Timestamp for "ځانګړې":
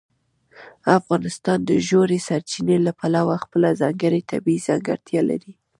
3.81-4.21